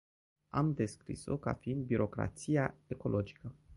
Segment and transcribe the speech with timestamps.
[0.49, 3.53] Am descris-o ca fiind "birocrația ecologică”.